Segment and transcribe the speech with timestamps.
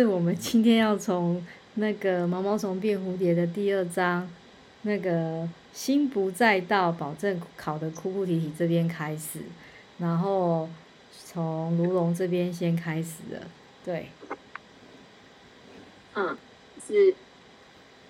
[0.00, 1.44] 是我们今天要从
[1.74, 4.26] 那个毛毛虫变蝴蝶的第二章，
[4.80, 9.40] 那个心不在道，保证考的哭哭啼啼这边开始，
[9.98, 10.70] 然后
[11.26, 13.46] 从卢龙这边先开始了，
[13.84, 14.08] 对，
[16.14, 16.34] 嗯，
[16.86, 17.14] 是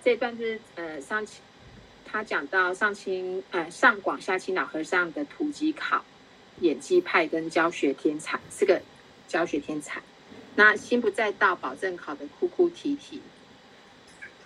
[0.01, 1.41] 这段是呃上清
[2.05, 6.05] 他讲到上清呃上广下清老和尚的土鸡考，
[6.61, 8.81] 演技派跟教学天才是个
[9.27, 10.01] 教学天才。
[10.63, 13.19] 那心不在道，保证考得哭哭啼啼。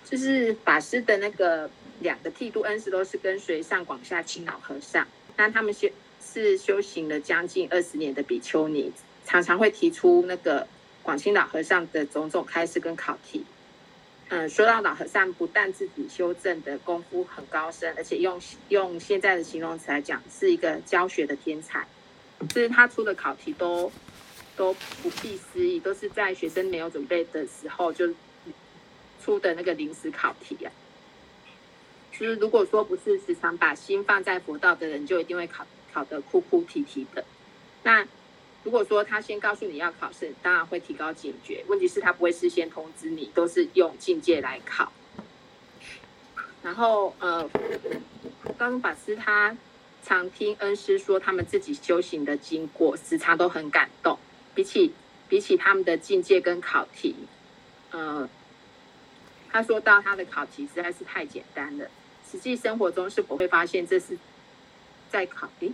[0.06, 1.70] 就是法师的那个
[2.00, 5.90] 两个剃度恩师都是跟随上广下清老和尚，那他们修
[6.26, 8.94] 是修行了将近二十年的比丘尼，
[9.26, 10.66] 常常会提出那个
[11.04, 13.44] 广清老和尚的种种开示跟考题。
[14.30, 21.86] 嗯，说到老和尚不但自己修正的功夫很高深，而且用用现在的形容词来讲，是一个教学的天才。
[22.48, 23.92] 就是他出的考题都。
[24.56, 28.14] 都不必思议，都是在学生没有准备的时候就
[29.22, 30.72] 出的那个临时考题啊。
[32.12, 37.26] 就是如果说不是时常把心放在佛道的人，就一定会考考得哭哭啼啼的。
[37.84, 38.08] 那
[38.64, 41.64] 如果说他先告诉你要考试，当然会提高警觉。
[41.68, 44.92] 问题是，他不会事先通知你，都是用境界来考。
[46.64, 47.48] 然后呃，
[48.58, 49.56] 高法师他
[50.02, 54.18] 常听恩师说他们自己修行的经过，时常都很感动。
[54.56, 54.94] 比起
[55.28, 57.14] 比起他们的境界跟考题，
[57.92, 58.28] 呃，
[59.52, 61.90] 他说到他的考题实在是太简单了，
[62.32, 64.18] 实际生活中是不会发现这是
[65.10, 65.50] 在考？
[65.60, 65.74] 诶，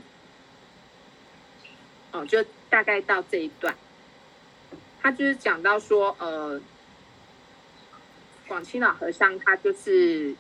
[2.12, 3.76] 哦，就大概到这一段，
[5.00, 6.60] 他就是讲到说，呃，
[8.48, 10.36] 广清老和尚他就是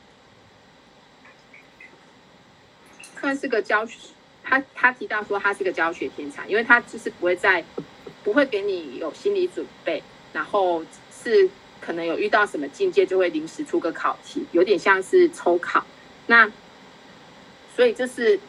[3.19, 4.09] 算是个教学，
[4.43, 7.63] 他他提到说他是个教学天才，因为他就是不会在。
[8.23, 10.01] 不会给你有心理准备，
[10.33, 10.83] 然后
[11.23, 15.85] 是可能有遇到什么境界，就会临时出个考题，有点像是抽考。
[16.27, 16.51] 那
[17.75, 18.39] 所以就是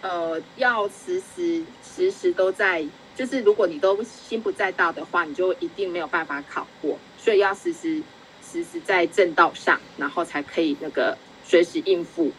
[0.00, 2.84] 呃，要时时时时都在，
[3.14, 6.98] 就是如果你都心不在道的话，你就一定没有办法考过。
[7.18, 8.02] 所以要时时
[8.42, 12.32] 时时在正道上，然后才可以那个随时应付，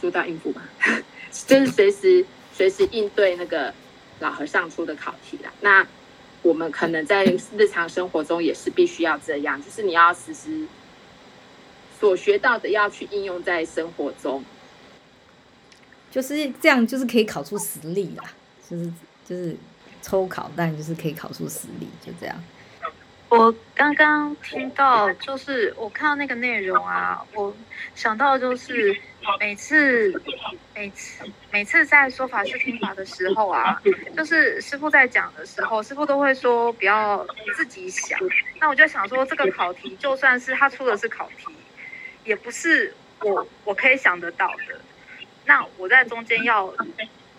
[0.00, 0.62] 说到应付吧，
[1.30, 3.72] 就是随时随时应对那个。
[4.20, 5.86] 老和尚出的考题啦，那
[6.42, 10.66] 我们可能在日常生活中也是必须要这样，就是你要实时
[11.98, 14.44] 所学到的要去应用在生活中，
[16.10, 18.24] 就是这样，就是可以考出实力啦，
[18.68, 18.92] 就是
[19.28, 19.56] 就是
[20.02, 22.42] 抽考，但就是可以考出实力，就这样。
[23.28, 27.54] 我刚刚听到，就是我看到那个内容啊，我
[27.94, 28.96] 想到就是
[29.40, 30.22] 每次
[30.72, 33.82] 每次每次在说法师听法的时候啊，
[34.16, 37.26] 就是师傅在讲的时候，师傅都会说不要
[37.56, 38.16] 自己想。
[38.60, 41.48] 那我就想说，这个考题就算是他出的是考题，
[42.24, 44.80] 也不是我我可以想得到的。
[45.44, 46.72] 那我在中间要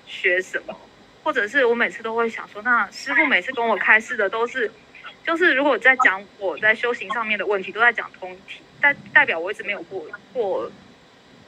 [0.06, 0.78] 学什么？
[1.24, 4.70] 或者是我每次都会想说，那师傅每次跟我开示的都是。
[5.28, 10.72] 就是如果在讲我在修行上面的问题，都在讲通题，代代表我一直没有过过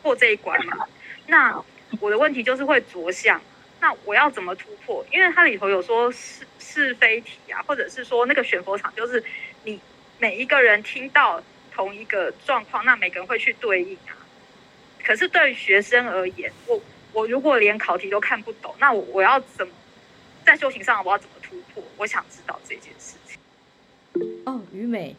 [0.02, 0.86] 过这一关嘛。
[1.28, 1.64] 那
[2.02, 3.42] 我的问题就是会着相，
[3.80, 5.06] 那我要怎么突破？
[5.14, 9.24] 因为它里头有说是是非题啊，或者是说那个选佛场，就是
[9.64, 9.80] 你
[10.18, 11.42] 每一个人听到
[11.74, 14.12] 同一个状况，那每个人会去对应啊。
[15.02, 16.82] 可是对于学生而言，我
[17.14, 19.74] 我如果连考题都看不懂，那我我要怎么
[20.46, 21.82] 在修行上我要怎么突破？
[21.96, 23.16] 我想知道这件事。
[24.46, 25.16] 哦，于美，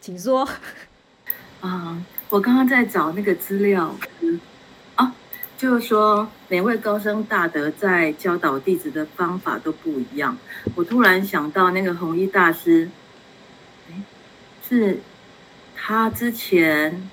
[0.00, 0.48] 请说。
[1.60, 4.38] 啊，我刚刚在找那个资料，嗯，
[4.96, 5.10] 哦，
[5.56, 10.36] 就是说每位高僧大德在教导弟子的方法都不一样。
[10.74, 12.90] 我突然想到那个弘一大师，
[13.90, 14.02] 哎，
[14.68, 15.00] 是
[15.74, 17.08] 他之前，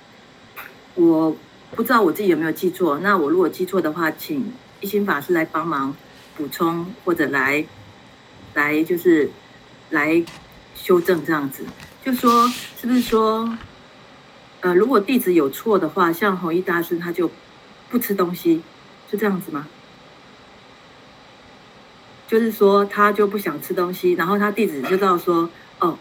[0.96, 1.36] 我
[1.72, 3.00] 不知道我自己有没有记错。
[3.00, 5.96] 那我如果记错的话，请一心法师来帮忙
[6.36, 7.66] 补充，或者来
[8.54, 9.30] 来就是。
[9.94, 10.24] 来
[10.75, 11.63] 修正这样子，
[12.04, 12.48] 就说
[12.81, 13.56] 是不是说，
[14.62, 17.30] 呃，如果弟子有错的话，像弘一大师他就
[17.92, 18.63] 不吃东西，
[19.12, 19.68] 是这样子吗？
[22.28, 25.48] 就是说他就不想吃东西，然后他弟子知道说，
[25.78, 26.00] 哦，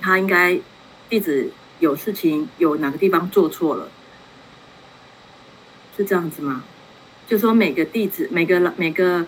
[0.00, 0.58] 他应该
[1.08, 3.88] 弟子有事情有哪个地方做错了，
[5.96, 6.64] 是这样子吗？
[7.28, 9.24] 就说每个弟子每个每个。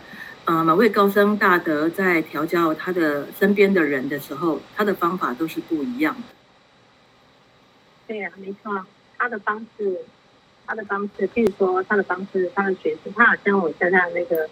[0.49, 6.23] 呃，某位高僧大德在调教他的身边的人的时候，他的方法都是不一样的。
[8.07, 8.83] 对呀、啊，没错，
[9.19, 9.99] 他的方式，
[10.67, 14.49] 他的方式，譬如说他的方式，他的学习，他好像我现在那个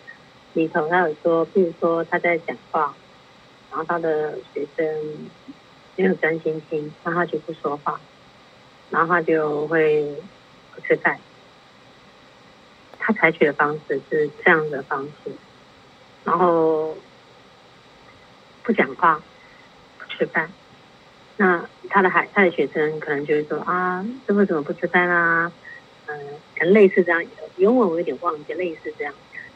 [0.52, 2.94] 里头，他有说，譬如说他在讲话，
[3.70, 4.86] 然后他的学生
[5.96, 7.98] 没有专心听，那他就不说话，
[8.90, 10.14] 然后他就会
[10.74, 11.18] 不吃饭。
[12.98, 15.30] 他采取的方式是这样的方式，
[16.26, 16.94] 然后
[18.64, 19.22] 不讲话，
[19.96, 20.50] 不吃饭。
[21.36, 25.52] 那他的孩，他的学生可能就会说啊，师傅怎么不吃饭啊？
[26.06, 26.18] 嗯，
[26.58, 27.24] 可能类似这样，
[27.56, 29.14] 原文我有点忘记，类似这样。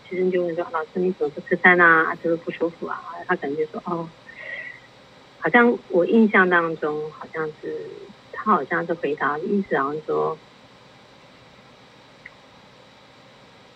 [0.08, 2.16] 学生就会说，老师你怎么不吃饭啊？
[2.22, 3.02] 是不是不舒服啊？
[3.26, 4.08] 他可能就说哦，
[5.40, 7.84] 好像我印象当中好像是
[8.32, 10.38] 他好像是回答，意思好像说。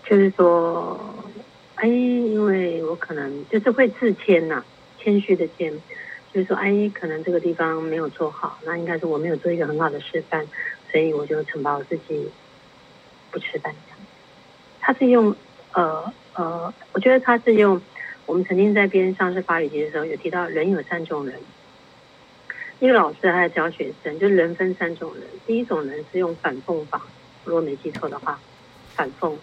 [0.07, 1.01] 就是说，
[1.77, 4.65] 哎，因为我可能就是会自谦呐、
[4.99, 5.73] 谦虚的谦，
[6.33, 10.47] 就是说，哎，可能这个地方没有做好，那应该是我没有做一个很好的示范，
[10.91, 12.31] 所以我就惩罚我自己
[13.31, 13.75] 不吃饭。
[14.81, 15.35] 他是用，
[15.73, 17.81] 呃呃，我觉得他是用，
[18.27, 21.41] 我们曾经在编上是法语集的时候有提到，人有三种人，
[22.79, 27.03] 一个老师还在教学生，就是人分三种人，第一种人是用反讽法，
[27.45, 28.39] 如果没记错的话，
[28.95, 29.35] 反讽。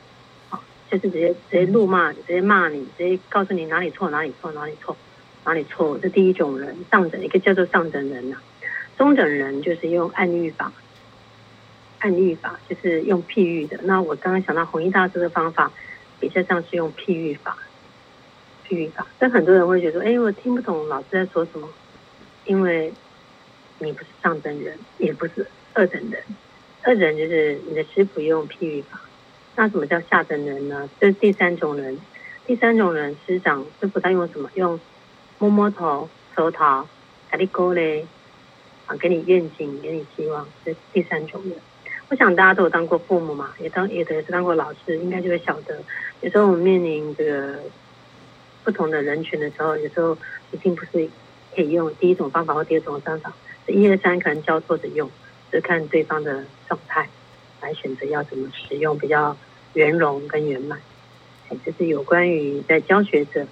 [0.91, 4.97] 就是直接直接怒骂，直接骂你，直接告诉你哪里错哪里错哪里错
[5.45, 5.97] 哪里错。
[5.97, 8.43] 这第一种人，上等一个叫做上等人呐、啊。
[8.97, 10.73] 中等人就是用暗喻法，
[11.99, 13.79] 暗喻法就是用譬喻的。
[13.83, 15.71] 那我刚刚想到弘一大师的方法，
[16.19, 17.57] 比较像是用譬喻法，
[18.67, 19.07] 譬喻法。
[19.17, 21.69] 但很多人会觉得说，哎，我听不懂老师在说什么，
[22.43, 22.91] 因为
[23.79, 26.21] 你不是上等人，也不是二等人。
[26.83, 28.99] 二等人就是你的师傅用譬喻法。
[29.55, 30.89] 那什么叫下等人呢？
[30.99, 31.97] 这是第三种人。
[32.47, 34.49] 第三种人，师长师父他用什么？
[34.55, 34.79] 用
[35.37, 36.87] 摸摸头、手桃、
[37.31, 38.05] 给你鼓励，
[38.87, 40.47] 啊，给你愿景，给你希望。
[40.65, 41.53] 这是第三种人。
[42.09, 45.81] 我想大家都有当过父母嘛，也当也也是当过老师，应该就会晓得，
[46.21, 47.59] 有时候我们面临这个
[48.63, 50.17] 不同的人群的时候，有时候
[50.51, 51.07] 一定不是
[51.55, 53.31] 可以用第一种方法或第二种方法，
[53.67, 55.09] 一二三可能交错着用，
[55.51, 57.07] 就看对方的状态。
[57.61, 59.37] 来选择要怎么使用比较
[59.73, 60.79] 圆融跟圆满，
[61.49, 63.45] 哎，这是有关于在教学者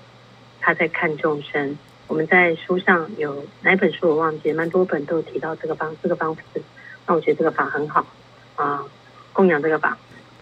[0.60, 1.78] 他在看众生。
[2.08, 6.62] 我们在书上有哪本书我忘记，蛮多本都有提到这个方这个方式。
[7.06, 8.06] 那我觉得这个法很好
[8.56, 8.84] 啊，
[9.32, 9.98] 供养这个法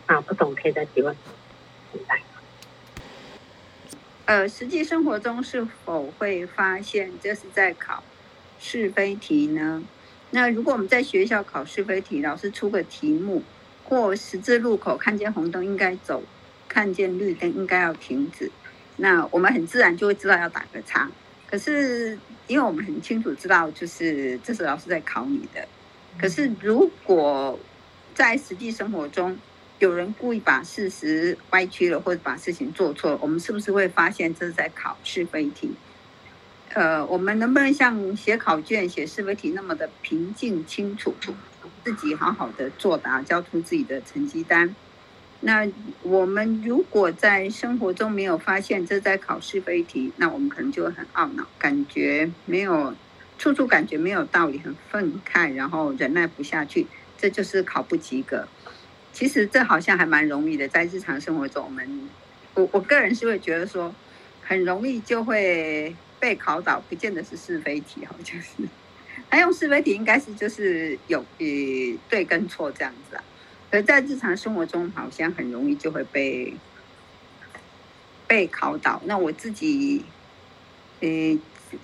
[0.06, 1.13] 啊，不懂可以再提问。
[1.92, 2.22] 明白。
[4.25, 8.02] 呃，实际生活中是否会发现这是在考
[8.60, 9.84] 是非题呢？
[10.31, 13.44] 那如果我们在学校考是非题，老师出个题目。
[13.88, 16.22] 或十字路口看见红灯应该走，
[16.68, 18.51] 看见绿灯应该要停止。
[18.98, 21.10] 那我们很自然就会知道要打个叉。
[21.50, 25.66] 可是因为我们很清楚知道，就是这是老师在考你的。
[26.19, 27.57] 可是如果
[28.13, 29.38] 在实际生活中
[29.80, 35.72] 有人故意把事实歪曲了，或者把事情做错了，我们是不是会发现这是在考是非题？
[36.74, 41.13] 呃，我们能不能像写考卷、写是非题那么的平静清楚？
[41.84, 44.75] 自己好好的作答，交出自己的成绩单。
[45.41, 45.68] 那
[46.01, 52.96] 我们如果在生活中没有发现这在考是非题，那我们可能就会很懊恼，感觉没有
[53.38, 56.88] 处处感觉没有道理，很愤慨，然后忍耐不下去，
[57.18, 58.48] 这就是考不及格。
[59.13, 62.10] 其实这好像还蛮容易的，在日常生活中，我们
[62.56, 63.94] 我我个人是会觉得说，
[64.41, 68.63] 很容易就会被考倒，不见得是是非题，好像是。
[69.29, 71.46] 他用是非题应该是就是有呃
[72.10, 73.24] 对跟错这样子啊，
[73.69, 76.53] 可在日常生活中好像很容易就会被
[78.25, 79.01] 被考倒。
[79.05, 80.05] 那我自己
[81.01, 81.07] 呃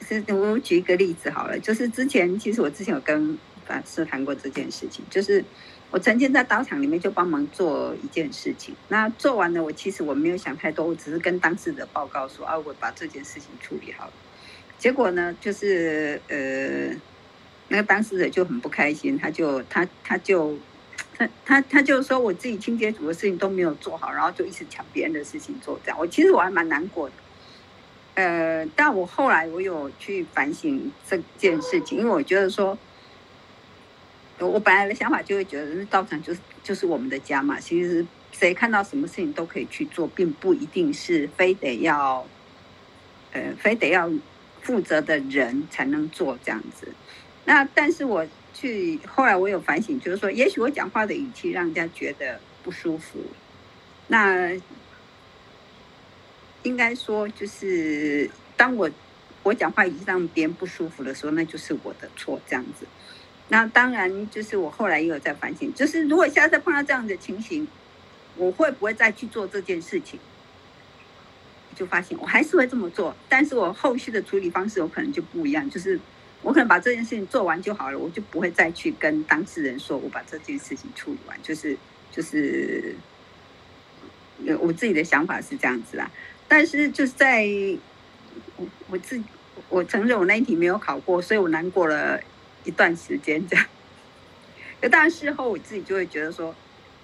[0.01, 5.43] 是我举一个例子好了，就是之前其实我之前有跟法师谈过这件事情，就是
[5.91, 14.13] 我曾经在刀场里面就帮忙做一件事情，那做完了我其实我没有想太多，我只是跟当事者报告说啊，我把这件事情处理好了，
[14.79, 16.95] 结果呢就是呃。
[17.69, 20.57] 那个当事者就很不开心，他就他他就
[21.17, 27.15] 他他他就说我自己清洁组的事情都没有做好，然后就一直抢别人的事情做，这样我其实我还蛮难过的。
[28.15, 32.77] 呃，但我后来我有去反省这件事情，因为我觉得说，
[34.37, 42.23] 我本来的想法就会觉得那道场就是就是我们的家嘛，其实谁看到什么事情都可以去做，并不一定是非得要
[43.31, 44.07] 呃非得要
[44.61, 46.89] 负责的人才能做这样子。
[47.45, 53.19] 那但是我去后来我有反省，就是说，也许我讲话的语气让人家觉得不舒服。
[54.07, 54.51] 那
[56.63, 58.89] 应该说，就是当我
[59.43, 62.85] 我讲话已经让别人不舒服的时候，那就是我的错，这样子。
[63.49, 67.67] 那当然，就是我后来也有在反省，就是如果下次碰到这样的情形，
[68.37, 70.19] 我会不会再去做这件事情？
[71.75, 75.99] 就发现我还是会这么做，但是我后续的处理方式有可能就不一样，就是
[76.43, 81.75] 我可能把这件事情做完就好了，我就不会再去跟当事人说我把这件事情处理完，就是
[82.11, 82.95] 就是，
[84.59, 86.11] 我自己的想法是这样子啦。
[86.47, 87.47] 但是就是在
[88.57, 89.23] 我我自
[89.69, 92.19] 我承认我那一题没有考过，所以我难过了
[92.65, 93.65] 一段时间这样。
[94.81, 96.53] 可当然事后我自己就会觉得说，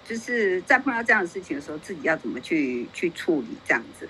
[0.06, 4.08] 就是在碰到这样的事情的时候，自己要怎么去去处理这样子。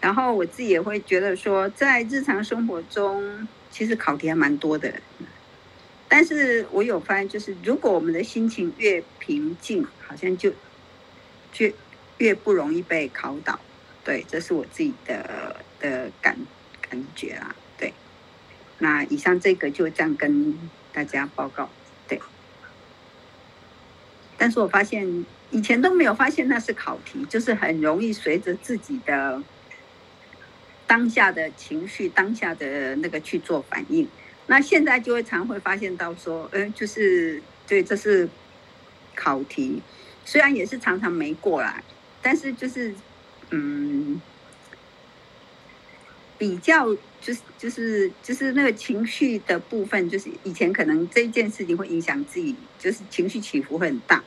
[0.00, 4.92] 然后我自己也会觉得说，在日常生活中，其实考题还蛮多的。
[6.08, 10.52] 但是我有发现，就是如果我们的心情越平静，好像就
[11.56, 11.72] 越
[12.18, 13.58] 越不容易被考倒。
[14.04, 16.36] 对，这是我自己的的感
[16.82, 17.56] 感觉啦。
[17.78, 17.94] 对，
[18.78, 20.56] 那以上这个就这样跟
[20.92, 21.70] 大家报告。
[22.06, 22.20] 对，
[24.36, 29.42] 但是我发现以前都没有发现那是考题，就是很容易随着自己的。
[30.92, 34.06] 当下的情绪，当下的那个去做反应，
[34.46, 38.28] 那现在就会常会发现到说，嗯、就是对，这是
[39.14, 39.80] 考题，
[40.26, 41.82] 虽然也是常常没过来，
[42.20, 42.92] 但是就是
[43.48, 44.20] 嗯，
[46.36, 54.22] 比较就是就是就是那个情绪的部分，就是以前可能这一件事情会影响自己，就是情绪起伏会很大。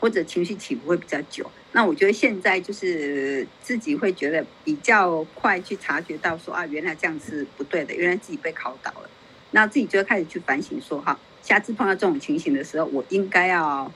[0.00, 9.10] 或者情绪起伏会比较久，那我觉得现在就是自己会觉得比较快去察觉到说啊，原来这样是不对的，原来自己被考倒了，
[9.50, 13.92] 那自己就会开始去反省说哈，下次碰到这种情形的时候，我应该要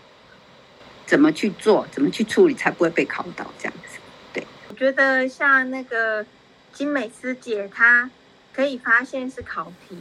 [1.06, 3.98] 怎么去做，怎么去处理才不会被考倒这样子。
[4.32, 6.26] 对，我觉得像那个
[6.72, 8.10] 金美师姐，她
[8.52, 9.96] 可以发现是考题，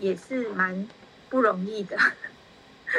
[0.00, 0.88] 也是蛮
[1.30, 1.96] 不容易的。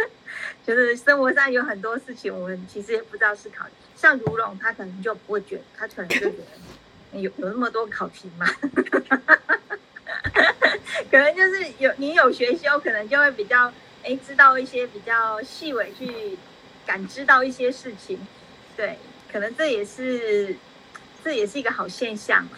[0.66, 3.72] 就是生活上有很多事情，我们其实也不知道是考题。
[3.96, 8.46] 像如龙，他可能就不会觉得，他可能就觉得有有那么多考题吗？
[11.10, 13.72] 可能就是有你有学修，可能就会比较
[14.04, 16.38] 哎知道一些比较细微去
[16.86, 18.20] 感知到一些事情。
[18.76, 18.98] 对，
[19.32, 20.56] 可能这也是
[21.24, 22.52] 这也是一个好现象嘛。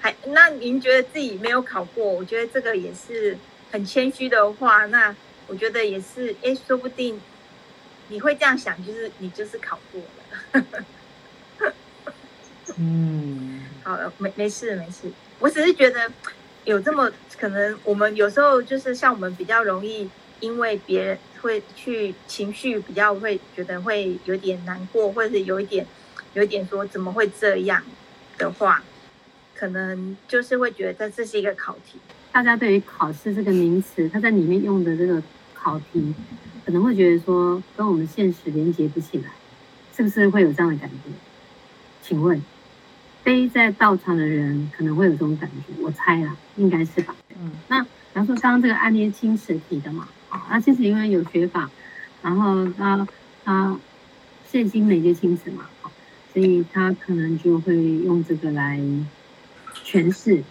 [0.00, 3.36] 还那您觉得自己没有考过，我觉得这个也是
[3.70, 5.14] 很谦虚的话，那。
[5.52, 7.20] 我觉得也是，哎，说不定
[8.08, 11.74] 你会这样想，就是你就是考过了。
[12.78, 16.10] 嗯， 好了，没没事没事，我只是觉得
[16.64, 20.08] 有这么可能，我们有时候就是像我们比较容易，
[20.40, 25.86] 因为别人会去情绪比较会觉得会有点难过，或者是有一点
[26.32, 27.84] 有一点说怎么会这样
[28.38, 28.82] 的话，
[29.54, 31.98] 可能就是会觉得这是一个考题。
[32.32, 35.22] 大家对于考试这个名词，它在里面用的这个。
[35.62, 36.12] 考题
[36.66, 39.30] 可能会觉得说跟我们现实连接不起来，
[39.96, 41.10] 是不是会有这样的感觉？
[42.02, 42.42] 请问，
[43.22, 45.72] 非在道场的人可能会有这种感觉？
[45.80, 47.14] 我猜啦，应该是吧。
[47.40, 51.70] 嗯，那比方说刚刚这个案例青池提的嘛，啊，那其实因为有学法，
[52.22, 53.06] 然后他
[53.44, 53.78] 他
[54.48, 55.66] 现今媒介青池嘛，
[56.32, 58.80] 所以他可能就会用这个来
[59.84, 60.42] 诠释。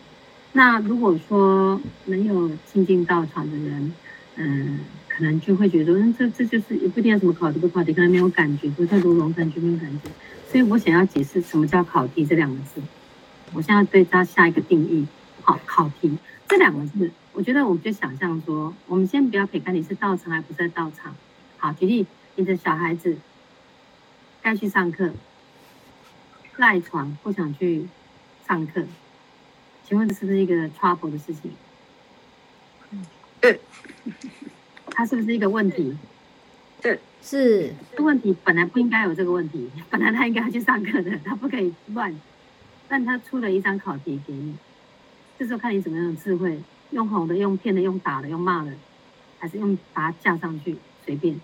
[0.54, 3.94] 那如果说没有亲近道场的人，
[4.36, 4.80] 嗯。
[5.22, 10.10] 可能就会觉得，嗯，这这就是也不一定要什么考题不考题，可能没有感觉，不太多龙感觉没有感觉，
[10.50, 12.82] 所以我想要解释什么叫考题这两个字，
[13.54, 15.06] 我现在对它下一个定义。
[15.44, 21.16] 好，考题这两个字，我觉得我们就想象说，我们先不要撇开你是到场还不是在到场。
[21.58, 23.16] 好，举例，你的小孩子
[24.42, 25.12] 该去上课，
[26.58, 27.88] 赖床不想去
[28.48, 28.84] 上课，
[29.88, 31.52] 请问这是不是一个 trouble 的事情？
[33.42, 33.60] 嗯，
[34.92, 35.98] 它是不是一个问题？
[36.82, 37.74] 对，是。
[37.96, 42.14] 这问题本来不应该有这个问题，本来他应该要去上课的，他不可以乱。
[42.88, 44.54] 但他出了一张考题给你，
[45.40, 48.74] 这时候看你怎么样的智慧，用哄的、用骗的、用打的、用骂的，
[49.40, 51.40] 还是用把它架上去，随便。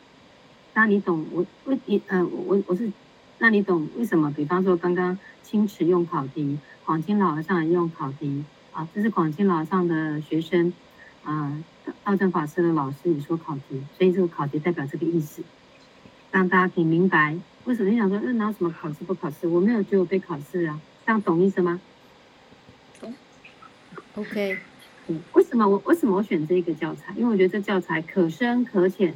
[0.74, 2.92] 那你懂我为你呃我我是，
[3.40, 4.32] 那你懂为什么？
[4.36, 10.74] 比方说刚刚青池用考题，广清老和尚也用考题啊，这是广清老和尚的学生
[11.32, 11.64] 啊。
[12.04, 15.42] 道正法师的老师也说考题，所以这个考题代表这个意思，
[16.32, 19.46] 让大家可以明白为什么你想说，那哪有什么考试不考试？
[19.46, 21.82] 我没有觉得我被考试啊，这样懂意思吗？
[23.02, 23.14] 懂。
[24.16, 24.58] OK。
[25.08, 27.14] 嗯，为什么我为什么我选这个教材？
[27.18, 29.14] 因为我觉得这教材可深可浅，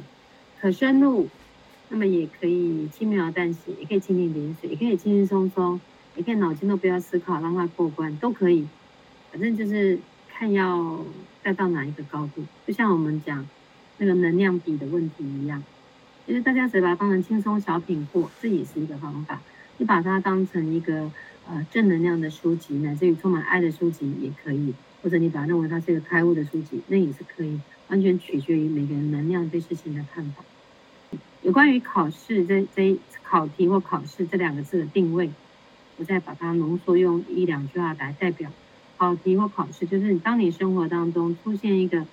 [0.60, 1.28] 可深入，
[1.88, 5.80] 那么也可以轻描淡写，也可以蜻蜓点水，也可以轻轻松松，
[6.16, 8.66] 也可以脑筋都不要思考，让它过关都可以，
[9.30, 9.98] 反正就是。
[10.32, 10.98] 看要
[11.42, 13.46] 带到哪一个高度，就像我们讲
[13.98, 15.62] 那个能量比的问题一样，
[16.26, 19.40] 其实大家只把它当成轻松小品过，这也是一个方法。
[19.78, 21.10] 你把它当成一个
[21.48, 30.42] 呃正能量的书籍，乃至于充满爱的书籍也可以，或者你把它认为它是一个开悟的书籍，那也是可以，完全取决于每个人能量对事情的看法。
[31.42, 35.30] 有关于考试这这考题或考试这两个字的定位，
[35.96, 38.50] 我再把它浓缩用一两句话来代表。
[39.02, 42.06] 考题或考试，就是当你生活当中出现一个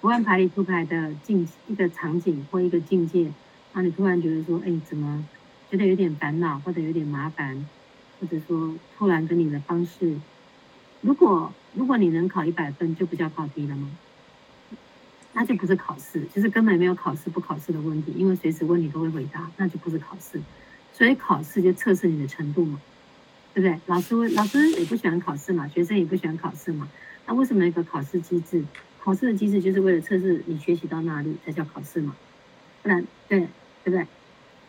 [0.00, 3.32] 不按牌理出牌的境一个场景或一个境界，然
[3.74, 5.26] 后你突然觉得说，哎，怎么
[5.68, 7.66] 觉得有点烦恼，或者有点麻烦，
[8.20, 10.14] 或者说突然跟你的方式，
[11.00, 13.90] 如果如果你能考一百分，就不叫考题了吗？
[15.32, 20.40] 那就不是考试，就是根本没有考试不考试的问题，因为随时问你都会回答，那就不是考试。
[20.92, 22.80] 所以考试就测试你的程度嘛。
[23.54, 23.80] 对不对？
[23.86, 26.88] 老师，老师也不喜欢考试嘛，学生也不喜欢考试嘛。
[27.26, 28.62] 那为什么有一个考试机制？
[29.00, 32.16] 考试的机制就是为了测试你学习到哪里才叫考试嘛。
[32.82, 33.48] 不然，对对
[33.84, 34.06] 不对？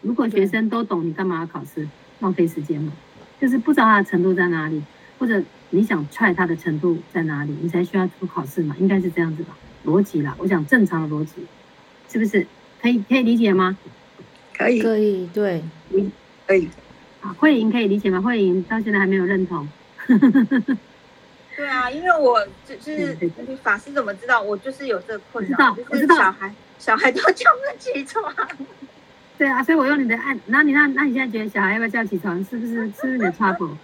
[0.02, 1.88] 如果学生都懂，你干嘛要考试？
[2.20, 2.94] 浪费时间嘛。
[3.42, 4.82] 就是不知道他的程度在哪里，
[5.18, 8.76] 或者你想踹他的程度在哪里，你才需要出考试嘛。
[8.80, 9.58] 应该是这样子吧？
[9.84, 11.34] 逻辑啦，我讲正常的逻辑，
[12.08, 12.46] 是不是？
[12.82, 13.78] 可以可以理解吗？
[14.54, 16.12] 可以可以，对，你
[16.46, 16.70] 可以。
[17.34, 18.22] 慧莹可以理解吗？
[18.22, 19.68] 慧莹到现在还没有认同。
[21.56, 23.18] 对啊，因为我就是
[23.64, 25.74] 法师怎么知道我就是有这个困扰？
[25.90, 28.36] 就是小孩小孩都叫不起床。
[29.38, 32.38] 对啊，所以我用你的按，那你那那你现在觉得小孩要不要叫起床？
[32.46, 33.76] 是不是是不是你的 trouble？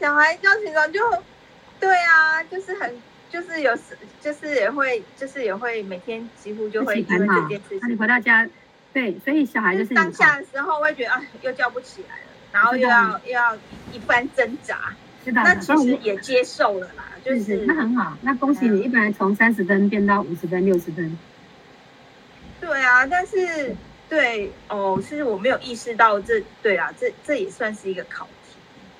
[0.00, 1.00] 小孩叫起床就，
[1.78, 2.94] 对啊，就是很
[3.30, 7.78] 就是有时就是也会就是也会每天几乎就会因为这件事情。
[7.82, 8.48] 那你回到家，
[8.92, 12.29] 对，所以小孩就是当下的时候会觉得啊，又叫不起来了。
[12.52, 13.56] 然后又要又要
[13.92, 14.92] 一番挣扎，
[15.24, 21.16] 是的，那其实也接受了啦，就是，是那很好，那恭喜你，一本来从三十分变到五十分、六十分。
[22.60, 23.74] 对啊，但是
[24.08, 28.56] 对哦，是我没有意识到这，对啊，这这也算是一个考题。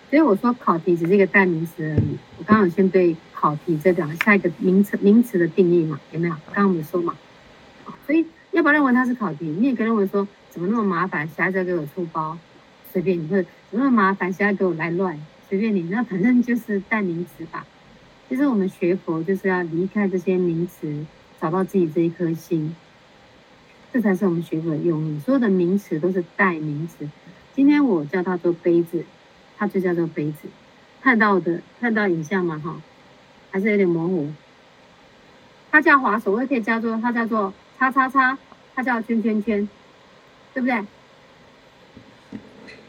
[0.08, 2.18] 所以我说考题只是一个代名词而已。
[2.38, 6.34] 我刚好先对考题这两个下一个名词名词的定义嘛，有没有？
[6.46, 7.14] 刚刚我们说嘛，
[8.06, 9.44] 所以要不要认为它是考题？
[9.46, 12.36] 你也可以认为说，怎么那么麻烦，小孩子给我出包。
[12.92, 17.66] 随便你，或者怎么麻烦，现在给我来乱，随便你，那反正就是代名词吧。
[18.28, 21.06] 其实我们学佛就是要离开这些名词，
[21.40, 22.74] 找到自己这一颗心，
[23.92, 25.18] 这才是我们学佛的用意。
[25.20, 27.08] 所有的名词都是代名词。
[27.54, 29.04] 今天我叫它做杯子，
[29.58, 30.48] 它就叫做杯子。
[31.00, 32.60] 看到的看到影像吗？
[32.64, 32.80] 哈，
[33.50, 34.30] 还是有点模糊。
[35.72, 38.38] 它叫滑手，我也可以叫做它叫做叉叉叉，
[38.74, 39.68] 它叫圈圈圈，
[40.54, 40.84] 对不对？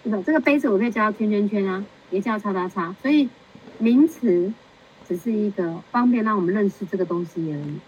[0.04, 0.22] 对吧？
[0.26, 2.96] 这个杯子我可以叫圈圈圈啊，也叫叉叉叉。
[3.02, 3.30] 所以
[3.78, 4.52] 名词
[5.08, 7.80] 只是一个方便让我们认识这个东西而已。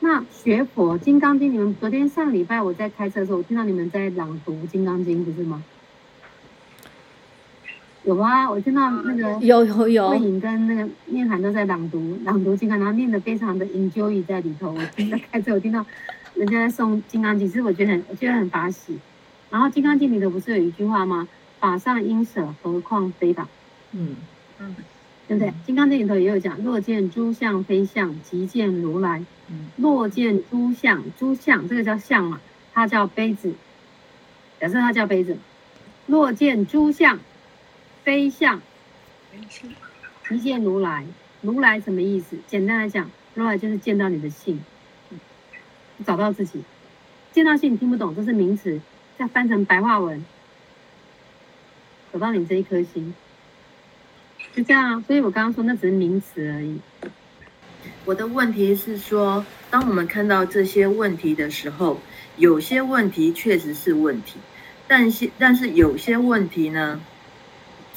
[0.00, 5.62] 那学佛《金刚经》，你们昨天上礼拜我在开车的时候，我听到你们在朗读《金刚经》，不是吗？
[8.04, 14.72] 有啊，我听到那个有有有，慧颖跟那个念涵都在朗读朗读《金刚》，然后念的非常的 enjoy 在里头。
[14.72, 15.84] 我听在开车，我听到
[16.34, 18.96] 人家在诵《金刚经》，其实我觉得很我觉得很法喜。
[19.50, 21.28] 然后《金刚经》里头不是有一句话吗？
[21.60, 23.48] 法上应舍，何况非法？
[23.92, 24.16] 嗯
[24.58, 24.76] 嗯，
[25.26, 25.50] 对不对？
[25.66, 29.24] 《金刚经》里头也有讲：若见诸相非相，即见如来。
[29.48, 32.40] 嗯，若见诸相，诸相这个叫相嘛，
[32.72, 33.54] 它叫杯子。
[34.60, 35.36] 假设它叫杯子。
[36.06, 37.18] 若见诸相
[38.04, 38.60] 非相，
[40.28, 41.04] 即见如来。
[41.40, 42.36] 如来什么意思？
[42.46, 44.60] 简单来讲，如来就是见到你的性，
[46.04, 46.62] 找到自己。
[47.32, 48.80] 见到性你听不懂，这是名词。
[49.18, 50.24] 再翻成白话文，
[52.12, 53.12] 走到你这一颗心，
[54.54, 55.04] 就这样啊。
[55.08, 56.78] 所以我刚刚说那只是名词而已。
[58.04, 62.00] 我的问题是说，当我们看到这些问题的时候，
[62.36, 64.38] 有些问题确实是问题，
[64.86, 67.00] 但是但是有些问题呢，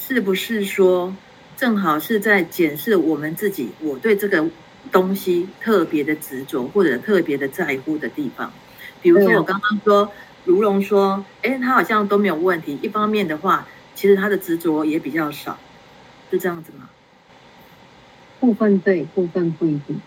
[0.00, 1.14] 是不是说
[1.56, 3.70] 正好是在检视我们自己？
[3.78, 4.44] 我对这个
[4.90, 8.52] 东西特别的执着，或者特别的在乎的地方，
[9.00, 10.12] 比如说我刚刚说。
[10.44, 12.78] 如龙说：“哎，他好像都没有问题。
[12.82, 15.58] 一方面的话，其实他的执着也比较少，
[16.30, 16.90] 是这样子吗？
[18.40, 20.00] 部分对，部分不一定。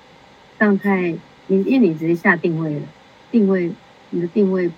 [0.60, 1.16] 这样太
[1.48, 2.82] 你，因为你直接下定位了，
[3.32, 3.72] 定位
[4.10, 4.70] 你的定位，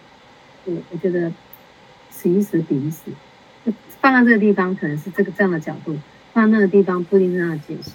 [0.66, 1.32] 我我觉得
[2.12, 3.12] 此一时彼一时，
[4.00, 5.98] 放在这个地方可能是这个这样的角度，
[6.34, 7.92] 放在那个地方不一定这样的解释。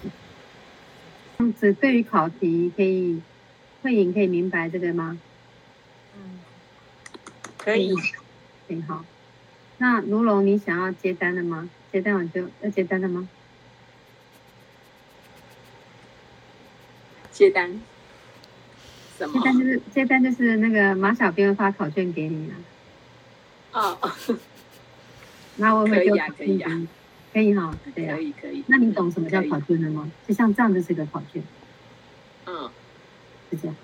[1.38, 3.22] 这样子对于考题可以，
[3.83, 5.16] 慧颖可以明白这个吗？”
[7.64, 7.94] 可以，
[8.66, 9.05] 挺好。
[9.79, 11.68] 那卢龙，你想要接单了吗？
[11.92, 13.29] 接单我就要接单了吗？
[17.31, 17.81] 接单？
[19.18, 19.33] 什么？
[19.33, 22.51] 接单就是接单就是那个马小编发考卷给你
[23.72, 23.98] 啊。
[24.01, 24.12] 哦。
[25.57, 26.88] 那我会可以啊，可以啊，
[27.33, 28.64] 可以哈，对啊，可以可以。
[28.68, 30.11] 那你懂什么叫考卷了吗？
[30.27, 31.42] 就像这样子是个考卷，
[32.46, 32.70] 嗯，
[33.51, 33.77] 是这样，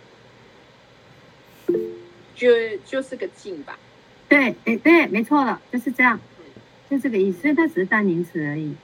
[2.39, 2.49] 就
[2.87, 3.77] 就是个静吧。
[4.29, 6.21] 对，哎对，没错了，就是这样，
[6.89, 7.41] 就这个意思。
[7.43, 8.77] 所以它只是单名词而已，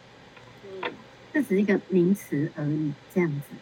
[0.83, 0.91] 嗯，
[1.33, 3.55] 这只是一个名词而已，这样子。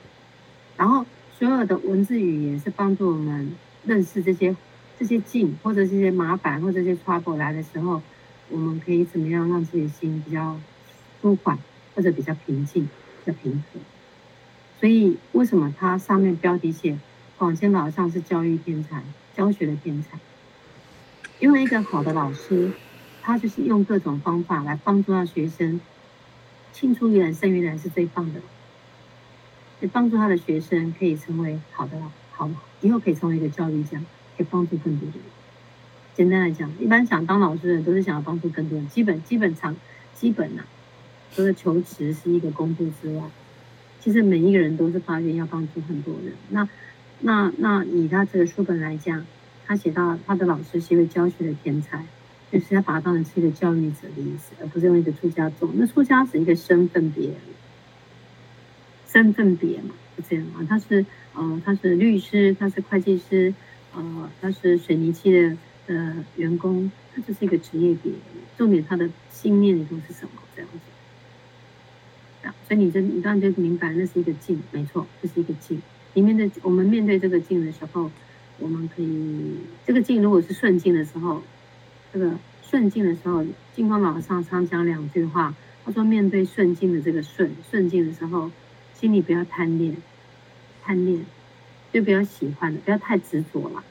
[0.79, 1.05] 然后
[1.39, 4.57] 所有的文字语言是帮助我们认识这些
[4.99, 8.01] 这些境，或者这些麻烦，或者这些 trouble 来的时候，
[8.49, 10.59] 我们可以怎么样让自己的心比较
[11.21, 11.59] 舒缓，
[11.95, 12.89] 或者比较平静、
[13.25, 13.81] 比较平和。
[14.81, 16.99] 所以为什么它上面标题写
[17.37, 19.03] 广谦老上是教育天才、
[19.37, 20.19] 教学的天才？
[21.39, 22.73] 因为一个好的老师，
[23.21, 25.81] 他就是用各种方法来帮助他学生，
[26.73, 28.41] 青出于蓝胜于蓝是最棒的，
[29.81, 33.99] 也帮助他的学生可以成为好的老好，以后可以成为一个教育家，
[34.37, 35.25] 可以帮助更多的人。
[36.15, 39.75] 简单来讲，一般想当老师的人都是想要帮助更多人，基本基本常
[40.15, 40.63] 基本呐、
[41.35, 43.25] 除了求职是一个工作之外，
[43.99, 46.35] 其实每一个人都是发愿要帮助很多人。
[46.51, 46.69] 那
[47.23, 49.25] 那那以他这个书本来讲。
[49.65, 52.05] 他写到他的老师是一位教学的天才，
[52.51, 55.71] 就是他把他当成是一个教育者的意思，而不是用一个出家众。
[55.77, 57.31] 那出家是一个身份别，
[59.07, 60.67] 身份别嘛，是这样啊。
[60.69, 63.55] 他是呃，他是律师，他是会计师，
[63.95, 65.57] 呃，他是水泥漆的
[65.87, 68.13] 呃员工，他就是一个职业别。
[68.59, 70.43] 重点他的信念里头是什么？
[70.55, 70.71] 这样
[72.45, 72.53] 子。
[72.67, 75.81] 所以你这你当然就明白，那是一个境，没错，这是一个境。
[76.15, 78.11] 里面的我们面对这个境的时候。
[78.59, 81.43] 我们可以，这个境如果是顺境的时候，
[82.13, 82.31] 这个
[82.63, 83.45] 顺境的时候，
[83.75, 85.53] 净空老和尚常讲两句话。
[85.85, 88.53] 他说，面对顺境的这个顺顺境的时候，
[88.95, 89.97] 心里不要贪恋，
[90.85, 91.25] 贪恋
[91.93, 93.83] 就不要喜欢的，不要太执着了，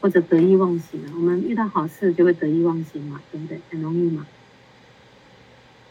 [0.00, 1.12] 或者得意忘形了。
[1.14, 3.60] 我们遇到好事就会得意忘形嘛，对不对？
[3.70, 4.26] 很容易嘛，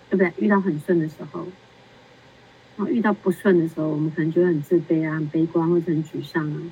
[0.10, 0.34] 对不对？
[0.43, 1.47] 遇到很顺的时候，
[2.79, 6.71] 然后遇到不顺的时候，我们可能就会很自卑啊，很悲观或者很沮丧啊。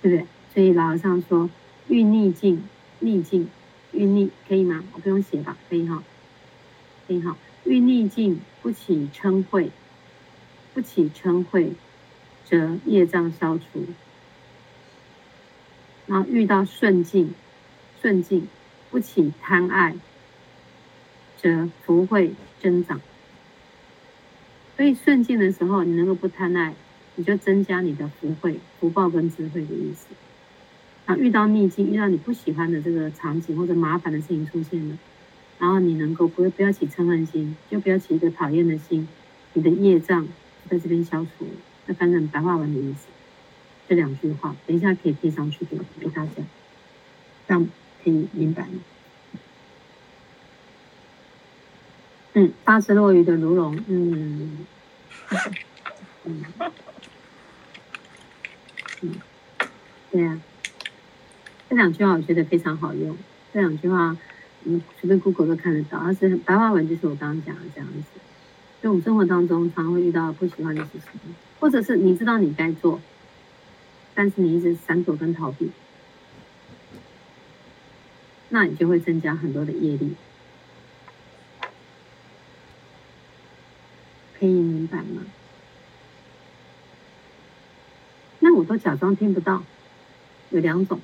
[0.00, 0.26] 对不对？
[0.54, 1.50] 所以老和尚说
[1.88, 2.64] ：“遇逆境，
[3.00, 3.50] 逆境，
[3.92, 4.82] 遇逆可以吗？
[4.94, 5.58] 我不用写吧？
[5.68, 6.02] 可以哈，
[7.06, 7.36] 可以哈。
[7.64, 9.68] 遇逆境不起嗔恚，
[10.72, 11.74] 不起嗔恚，
[12.46, 13.84] 则业障消除。
[16.06, 17.34] 然后遇到顺境，
[18.00, 18.48] 顺境
[18.90, 19.96] 不起贪爱，
[21.36, 23.02] 则福慧增长。
[24.76, 26.74] 所以顺境的时候，你能够不贪爱。”
[27.18, 30.08] 你就增加你的福慧、福报跟智慧的意思。
[31.06, 34.98] 啊，遇到逆境，遇到你不喜欢的这个场景或者麻烦的事情出现了，
[35.58, 39.08] 然后你能够不不要起嗔恨心，就不要起一个讨厌的心，
[39.54, 40.28] 你的业障
[40.68, 41.50] 在这边消除了。
[41.86, 43.06] 那反正白话文的意思，
[43.88, 46.32] 这两句话，等一下可以贴上去给给大家，
[47.48, 47.66] 这样
[48.04, 48.80] 可以明白吗？
[52.38, 54.66] 嗯，八只落鱼的卢龙，嗯，
[56.24, 56.44] 嗯。
[60.10, 60.40] 对呀、啊，
[61.70, 63.16] 这两句话我觉得非常好用。
[63.54, 64.14] 这两句话，
[64.64, 65.96] 嗯，随便 Google 都看得到。
[65.96, 68.20] 而是白话文，就是我刚刚讲的这样子。
[68.82, 73.00] 就我们生活当中，常常会遇到不喜欢的事情，或者是你知道你该做，
[74.14, 75.70] 但是你一直闪躲跟逃避，
[78.50, 80.14] 那你就会增加很多的业力。
[84.38, 85.24] 可以明白吗？
[88.40, 89.62] 那我都假装听不到，
[90.50, 91.00] 有两种，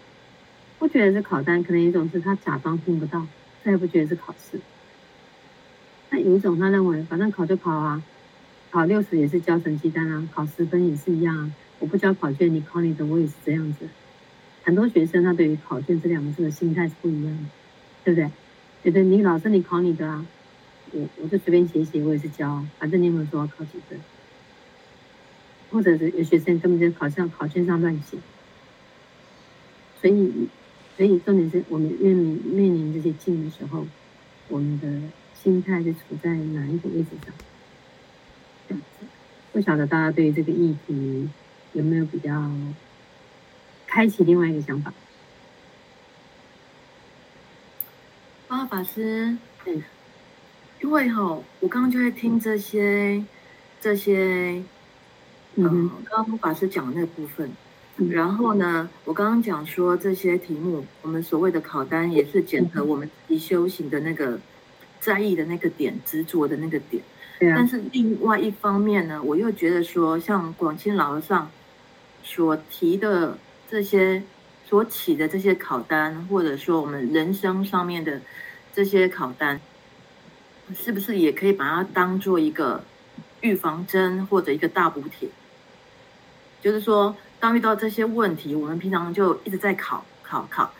[0.79, 3.27] 不觉得是考单，可能一种是他假装听不到，
[3.65, 4.61] 他也不觉得是考试。
[6.11, 8.03] 那有一种他认为，反正考就考啊，
[8.71, 11.51] 考六十也是交成绩单啊，考十分也是一样啊。
[11.79, 13.89] 我不交考卷，你考你的，我也是这样子。
[14.63, 17.43] 很多学生他对于考卷这两个字的心态是不一样的，
[18.05, 18.31] 对不对？
[18.85, 20.25] 觉得你老师你考你的啊，
[20.93, 24.01] 我我就随便写写，我也是交啊，反正你有没有说要考几分？
[25.71, 28.19] 或者是有学生根本就考上考卷上乱写，
[30.03, 30.49] 所以，
[30.99, 33.87] 所以重点是我们面临面临这些境的时候，
[34.49, 35.01] 我们的
[35.35, 37.35] 心态是处在哪一个位置上？
[38.69, 39.07] 这样子，
[39.53, 41.31] 不晓得大家对于这个议题
[41.73, 42.51] 有没有比较
[43.87, 44.93] 开启另外一个想法？
[48.49, 49.83] 啊，法师，嗯，
[50.83, 53.25] 因为哈，我刚刚就在听这些
[53.81, 54.63] 这些。
[55.55, 57.51] 嗯，刚刚法师讲的那部分，
[58.11, 64.41] 然后呢，我刚刚讲说这些题目，我们所谓的考单也是检核我们自己修行的那个
[64.99, 67.03] 在意的那个点、执着的那个点。
[67.03, 67.53] 啊。
[67.55, 71.51] 但是另外一方面呢，我又觉得说，像广钦老和尚
[72.23, 73.37] 所提的
[73.71, 74.23] 这些、
[74.65, 78.23] 所起的这些考单，或者说我们人生上面的
[78.73, 79.61] 这些考单，
[80.75, 82.85] 是不是也可以把它当做一个
[83.41, 85.29] 预防针或者一个大补铁？
[86.61, 90.73] 就是说，当遇到这些问题，我们平常就一直在考考考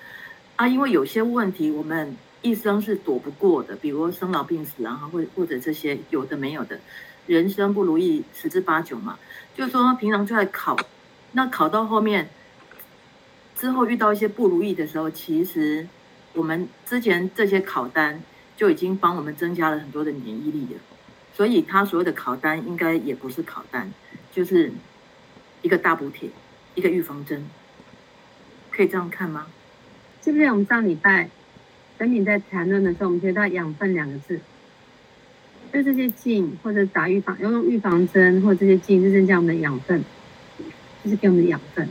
[0.57, 6.79] 啊，因为有些问题我们一生是躲不过的，比如生老病死啊，或或者这些有的没有的，
[7.27, 9.19] 人生不如意十之八九嘛。
[9.55, 10.77] 就是说，平常就在考，
[11.33, 12.31] 那考到后面
[13.57, 15.87] 之后遇到一些不如意的时候，其实
[16.33, 18.23] 我们之前这些考单
[18.57, 20.81] 就已经帮我们增加了很多的免疫力了。
[21.35, 23.93] 所以他所谓的考单应该也不是考单，
[24.31, 24.71] 就是
[25.63, 26.29] 一个大补帖，
[26.75, 27.49] 一个预防针，
[28.71, 29.47] 可以这样看吗？
[30.23, 31.29] 是不是我们上礼拜
[31.99, 34.41] 等你在谈论的时候，我们提到养分两个字？
[35.73, 40.05] 就这些剂或者打预防，要用预防针或者这些剂，是增加我们的养分，
[41.03, 41.89] 就是给我们的养分，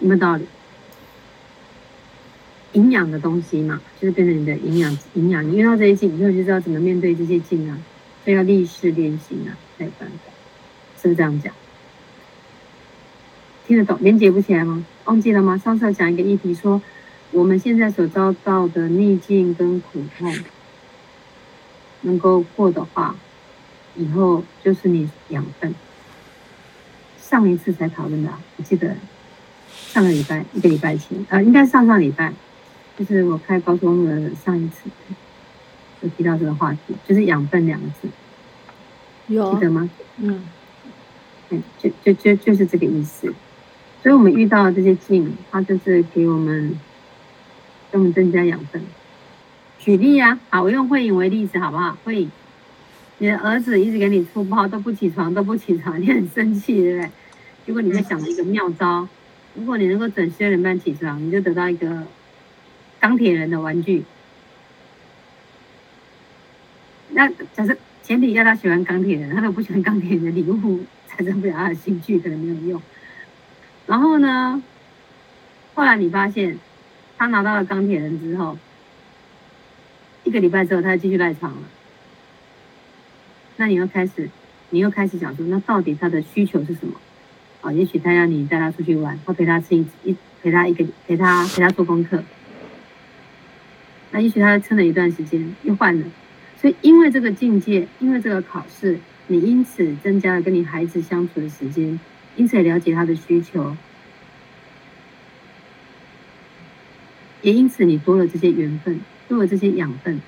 [0.00, 0.46] 有没有道理？
[2.74, 5.44] 营养的东西嘛，就是变成你的营养营养。
[5.44, 7.76] 你遇到这些境以后，就知道怎么面对这些境啊，
[8.22, 10.14] 所以要立誓练习啊，才有办法，
[11.00, 11.52] 是不是这样讲？
[13.66, 13.98] 听得懂？
[14.00, 14.84] 连结不起来吗？
[15.06, 15.56] 忘记了吗？
[15.56, 16.80] 上次讲一个议题说，
[17.32, 20.34] 我们现在所遭到的逆境跟苦痛。
[22.06, 23.16] 能够过的话，
[23.96, 25.74] 以后就是你养分。
[27.18, 28.94] 上一次才讨论的，我记得
[29.70, 32.30] 上个礼拜一个礼拜前，呃，应该上上礼拜，
[32.96, 34.88] 就是我开高速公路的上一次，
[36.00, 38.08] 有提到这个话题，就是养分两个字，
[39.28, 39.90] 有记得吗？
[40.18, 40.44] 嗯，
[41.50, 43.32] 嗯，就就就就是这个意思。
[44.02, 46.78] 所以我们遇到这些境，它就是给我们
[47.90, 48.82] 给我们增加养分。
[49.78, 51.96] 举例呀、啊，好，我用慧颖为例子，好不好？
[52.04, 52.30] 慧颖，
[53.18, 57.10] 你的儿子一直给你出包，都不起床，都不起床，你很生气，对不对？
[57.66, 59.08] 如果你在想一个妙招，
[59.54, 62.04] 如果你能够准时六点半起床，你就得到一个
[63.04, 64.02] 钢铁人的玩具。
[67.10, 72.82] 那假设前提要他喜欢钢铁人，他都不喜欢钢铁人的礼物， 产生不了他的兴趣，可能没有用。
[73.86, 74.62] 然后呢，
[75.74, 76.58] 后来你发现
[77.18, 78.56] 他拿到了钢铁人之后。
[80.22, 81.62] 一个礼拜之后，他继续赖床了。
[83.58, 84.30] 那你又开始，
[84.70, 86.98] 你又开始想说，那到底他的需求是什么？
[87.60, 92.24] 啊，也许他要你带他出去玩，或陪他吃一一陪他一个陪他陪他做功课。
[94.14, 96.06] 那也许他撑了一段时间，又换了。
[96.56, 101.98] 所以因为这个境界，因为这个考试，你因此增加了跟你孩子相处的时间，
[102.36, 103.76] 因此也了解他的需求，
[107.42, 109.00] 也因此你多了这些缘分。
[109.26, 110.20] 多了这些养分，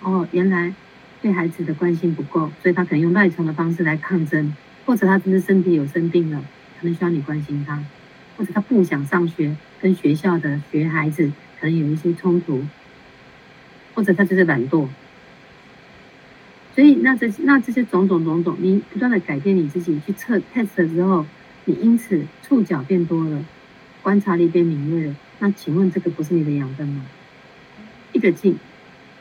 [0.00, 0.72] 哦，原来
[1.20, 4.54] 对孩子的关心不够，所以他可能用赖床的方式来抗争，
[4.86, 6.40] 或者他真的身体有生病了，
[6.78, 7.82] 可能需要你关心他，
[8.36, 11.32] 或者他不想上学，跟学校的学孩子
[11.66, 12.62] 可能有一些冲突，
[13.92, 14.86] 或者他就是懒惰，
[16.76, 21.26] 所以那这那这些种种种种，你不断的改变你自己去测 test 之后，
[21.64, 23.44] 你因此触角变多了，
[24.00, 27.04] 观察力变敏锐了，那请问这个不是你的养分吗？
[28.12, 28.56] 一个境，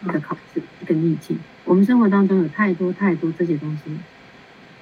[0.03, 1.39] 一个考试，一个逆境。
[1.63, 3.91] 我们生活当中有太多太多这些东西，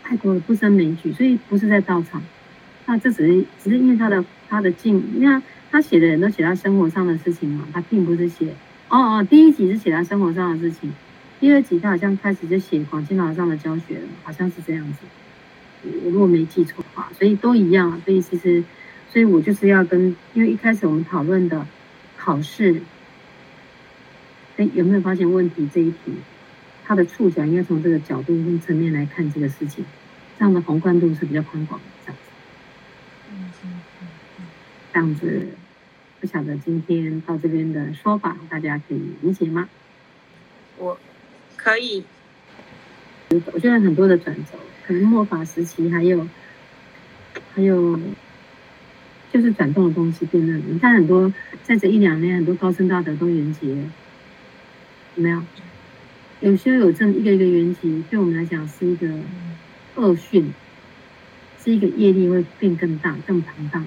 [0.03, 2.21] 太多了不胜枚举，所以不是在道场。
[2.85, 5.41] 那这只是只是因为他的他的境，你看
[5.73, 8.53] 他写的人都写他生活上的事情嘛，他并不是写
[8.89, 10.93] 哦哦，第一集是写他生活上的事情，
[11.39, 14.99] 第二集他好像开始就写广清岛上的教学了，好像是这样子。
[16.03, 17.99] 我如果没记错的话，所以都一样。
[18.05, 18.63] 所以其实，
[19.11, 21.65] 所以我就是要跟，因为一开始我们讨论的
[22.17, 22.83] 考试。
[24.57, 25.67] 哎，有没有发现问题？
[25.73, 26.13] 这一题，
[26.85, 29.83] 它的触角应该从这个角度跟层面来看这个事情，
[30.37, 33.65] 这样的宏观度是比较宽广的，这样子。
[34.39, 34.45] 嗯，
[34.93, 35.47] 这样子，
[36.23, 39.67] 不晓得今天到这边的说法，大家可以理解吗？
[40.77, 40.97] 我
[41.57, 42.05] 可以。
[43.51, 44.57] 我觉得很多的转折，
[44.87, 46.25] 可能末法时期还有，
[47.53, 47.99] 还有，
[49.33, 50.53] 就是转动的东西变得。
[50.53, 53.75] 你看很多在这一两年，很多高僧大德都圆寂。
[55.15, 55.43] 有没有？
[56.39, 59.09] 有修有证一个一个缘起，对我们来讲是一个
[59.95, 60.53] 恶训，
[61.61, 63.83] 是一个业力会变更大、更庞大。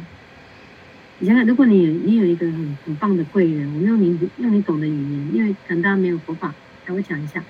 [1.18, 7.42] 你想想，如果你有你有一个很很棒的贵人，我们用你用你懂的语言，因为可能大家没有佛法，才会讲一下。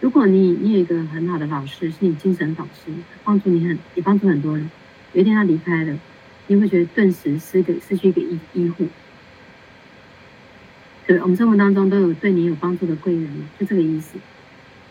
[0.00, 2.90] 如果你你有一个很好的老师，是你精神导师，
[3.22, 4.68] 帮助你很也帮助很多人。
[5.12, 5.96] 有一天他离开了，
[6.48, 8.88] 你会觉得顿时失个失去一个医医护。
[11.06, 14.18] 对，我们生活当中都有对你有帮助的贵人，就这个意思。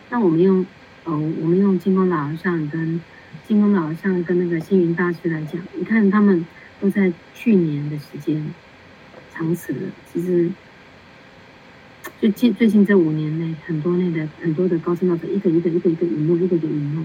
[0.08, 0.64] 那我们用，
[1.04, 3.00] 呃，我们用金光老和尚跟
[3.46, 6.46] 金光老和尚跟那个星云大师来讲，你看他们
[6.84, 8.44] 都在去年的时间，
[9.32, 9.90] 长此了。
[10.12, 10.50] 其实，
[12.20, 17.02] 就近最近这五年内，很多内的很多的高深道者，一个一个一个一个陨落，一个一个陨落，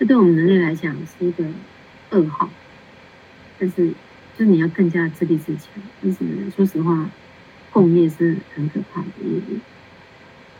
[0.00, 1.44] 这对我们人类来讲是一个
[2.10, 2.50] 噩耗。
[3.56, 3.90] 但是，
[4.36, 5.68] 就是你要更加自立自强。
[6.02, 6.18] 但是，
[6.56, 7.08] 说实话，
[7.70, 9.60] 共业是很可怕的业力。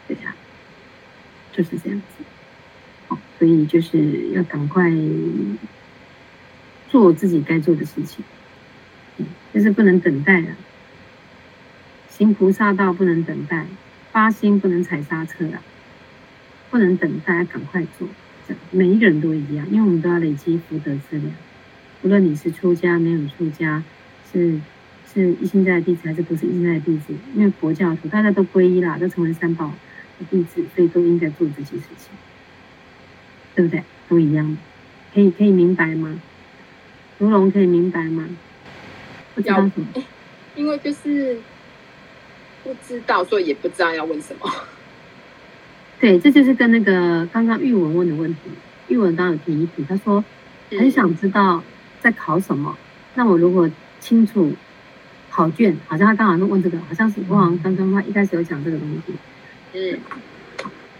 [0.06, 0.32] 对呀，
[1.52, 2.24] 就是这样子。
[3.08, 4.92] 好，所以就是要赶快
[6.88, 8.24] 做自己该做的事情。
[9.54, 10.48] 就是不能等待了。
[12.08, 13.66] 行菩萨道不能等待，
[14.10, 15.62] 发心不能踩刹车啊！
[16.70, 18.08] 不能等待，赶快做。
[18.72, 21.30] 每一个人都一样，因为我们都要累积福德资粮。
[22.02, 23.82] 无论你是出家没有出家，
[24.32, 24.60] 是
[25.12, 29.72] 是一心在的弟子还是不是一心在的弟子，因为佛教徒大家都皈依啦，都成为三宝
[30.18, 32.10] 的弟子，所以都应该做这些事情，
[33.54, 33.84] 对不对？
[34.08, 34.58] 都一样，
[35.14, 36.20] 可以可以明白吗？
[37.18, 38.28] 如龙可以明白吗？
[39.34, 39.70] 不知道？
[40.54, 41.38] 因为就是
[42.62, 44.50] 不知道，所以也不知道要问什么。
[46.00, 48.40] 对，这就是跟那个刚刚玉文问的问题，
[48.88, 50.24] 玉文刚刚有提一提，他说
[50.70, 51.62] 很想知道。
[52.00, 52.76] 在考什么？
[53.14, 54.52] 那我如果清楚
[55.30, 59.14] 考卷，好像他刚好都问这个，好像是我好像刚刚他一开始有讲这个东西。
[59.72, 59.98] 嗯，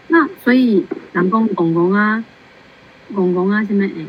[0.08, 2.24] 那所以南宫公公啊，
[3.14, 4.06] 公公啊，什么哎，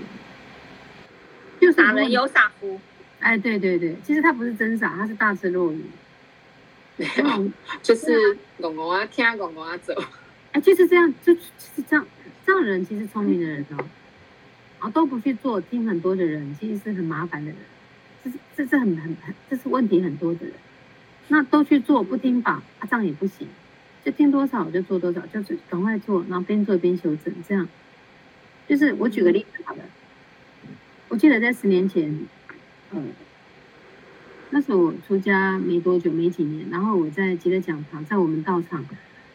[1.59, 2.79] 就傻人有傻福。
[3.19, 5.81] 哎，对对对，其实他不是真傻，他是大智若愚。
[6.97, 7.51] 没有，
[7.81, 9.93] 就是公公啊，听公公啊走。
[10.53, 11.41] 哎，就是这样，就是
[11.87, 12.05] 这样，
[12.45, 14.91] 这样人其实聪明的人哦。
[14.93, 17.57] 都不去做，听很多的人，其实是很麻烦的人，
[18.23, 20.53] 这是这是很很很，这是问题很多的人。
[21.27, 23.47] 那都去做，不听法，啊，这样也不行。
[24.03, 27.67] 就听多少就做多少，就是赶快做，然后边做边修正，这样。
[28.67, 29.81] 就是我举个例子好了，
[31.09, 32.15] 我记得在十年前，
[32.91, 33.01] 呃，
[34.51, 38.85] 那时候我出家没多久，没几年，然后我在吉德讲堂，在我们道场，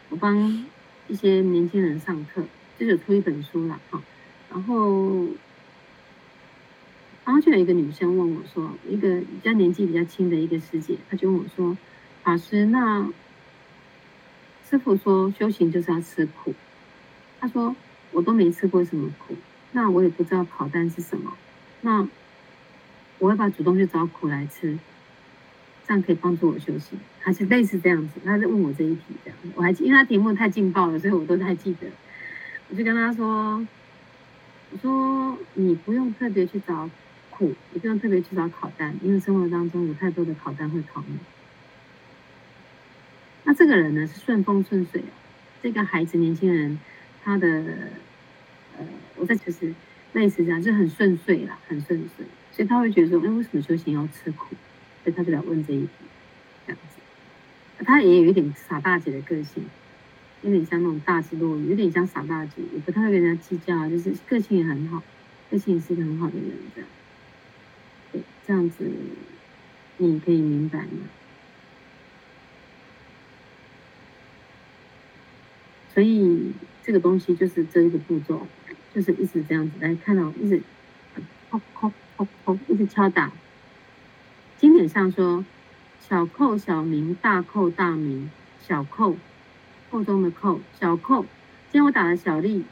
[0.08, 0.66] 我帮
[1.08, 2.42] 一些年轻人上课，
[2.78, 4.00] 就有出一本书了，哈。
[4.52, 5.26] 然后，
[7.24, 11.76] 然后就有一个女生问我说：“一个比较年纪比较轻的一个师姐，她就问我说，
[12.24, 13.08] 法师，那
[14.68, 16.54] 师父说修行就是要吃苦。
[17.40, 17.76] 她说
[18.10, 19.36] 我都没吃过什么苦，
[19.70, 21.32] 那我也不知道跑单是什么，
[21.80, 22.08] 那
[23.20, 24.76] 我会不要主动去找苦来吃？
[25.86, 28.20] 这样可以帮助我休息，还是类似这样子？
[28.24, 31.86] 他在问我这一题，这样我还记，因为他题目太劲爆了，所以我都太记得。
[32.68, 33.64] 我就跟他说。”
[34.72, 36.88] 我说你不用特别去找
[37.28, 41.18] 苦，也不用特别去找考单，因为生活当中有太多的考单会考你。
[43.42, 45.02] 那这个人呢是顺风顺水，
[45.60, 46.78] 这个孩子年轻人，
[47.24, 47.48] 他的
[48.78, 49.74] 呃，我在就是
[50.12, 54.54] 类似这样，就很顺遂啦，很顺遂，所以他会觉得说，哎，为什么修行要吃苦？
[55.02, 55.88] 所以他就来问这一题，
[56.66, 57.84] 这样子。
[57.84, 59.64] 他也有一点傻大姐的个性。
[60.42, 65.02] 有点像那种大智若愚，有点像傻大姐，也不太会跟人家计较，就是个性也很好，
[65.50, 66.90] 个性也是个很好的人，这样。
[68.10, 68.90] 对，这样子
[69.98, 71.10] 你可以明白吗？
[75.92, 78.46] 所以这个东西就是这一个步骤，
[78.94, 80.62] 就是一直这样子来看到，一直
[81.50, 83.30] 敲敲敲敲，一直敲打。
[84.58, 85.44] 经典上说：
[86.06, 88.30] 小扣小名，大扣大名，
[88.60, 89.16] 小扣。
[89.90, 92.64] 扣中的扣，小扣，今天我打了小力，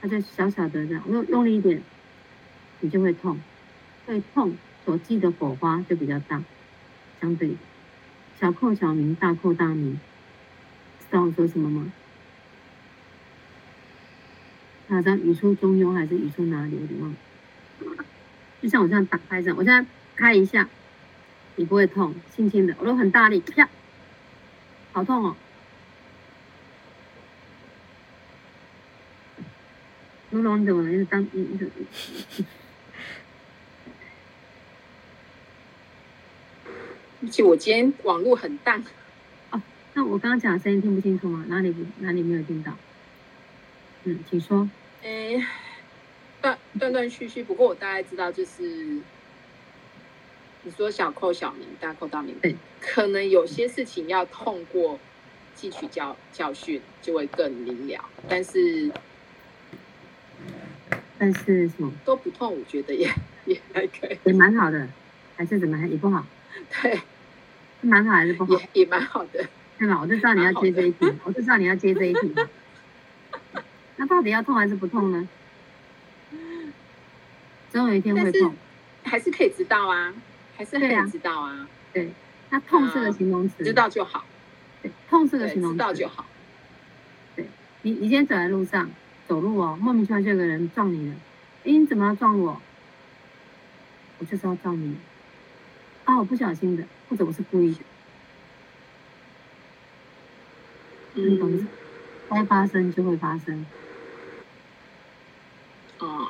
[0.00, 1.82] 它就小小的这样，我用力一点，
[2.80, 3.38] 你就会痛，
[4.06, 6.42] 会痛所记的火花就比较大，
[7.20, 7.54] 相对
[8.40, 10.00] 小扣小名，大扣大名，
[11.00, 11.92] 知道我说什么吗？
[14.88, 16.80] 好像语出中庸还是语出哪里？
[16.80, 17.16] 有点忘了。
[18.64, 19.84] 就像我这样打开这样，我现在
[20.16, 20.66] 开一下，
[21.56, 23.68] 你不会痛，轻轻的，我都很大力，啪，
[24.92, 25.36] 好痛哦。
[30.30, 30.90] 卢龙怎么了？
[30.90, 31.66] 是当一一个。
[37.20, 38.82] 而且我今天网络很淡。
[39.50, 39.60] 哦，
[39.92, 41.44] 那我刚刚讲的声音听不清楚吗？
[41.48, 42.74] 哪里不哪里没有听到？
[44.04, 44.66] 嗯，请说。
[45.02, 45.44] 诶，
[46.44, 48.62] 断断断续续，不过我大概知道，就是
[50.62, 55.00] 你说小扣小名，大扣大名，对，可能有些事情要通过
[55.56, 58.92] 汲取教教训，就会更明了，但是。
[61.16, 63.08] 但是什么都不痛，我觉得也
[63.46, 64.86] 也还可以，也蛮好的，
[65.36, 66.26] 还是怎么也不好？
[66.82, 67.00] 对，
[67.80, 68.52] 蛮好还是不好？
[68.52, 69.46] 也也蛮好的，
[69.78, 69.98] 对吧？
[70.02, 72.34] 我就知道你要接这一题，我就知道你要接这一题。
[73.96, 75.26] 那到底要痛还是不痛呢？
[77.74, 78.54] 总有一天会痛，
[79.02, 80.14] 还是可以知道啊，
[80.56, 81.68] 还是可以知道啊。
[81.92, 82.12] 对，
[82.50, 84.24] 那痛是个形容词，知道就好。
[84.80, 86.24] 对，痛是个形容词，知道就好。
[87.34, 87.44] 对，
[87.82, 88.88] 你你今天走在路上
[89.26, 91.16] 走路哦，莫名其妙就有个人撞你了，
[91.64, 92.62] 哎，你怎么要撞我？
[94.20, 94.96] 我就是要撞你。
[96.04, 97.80] 啊，我不小心的，或者我是故意的。
[101.14, 101.68] 嗯，懂吗？
[102.30, 103.66] 该发生就会发生。
[105.98, 106.28] 哦。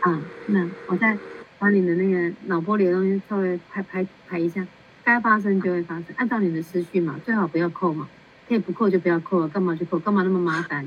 [0.00, 1.16] 啊，那我再
[1.58, 4.66] 把你的那个脑波里的东西稍微拍拍拍一下，
[5.04, 8.08] 该发生就会发生，按照你的思绪嘛，最好不要扣嘛，
[8.48, 9.98] 可以不扣就不要扣了，干嘛去扣？
[9.98, 10.84] 干嘛那么麻烦？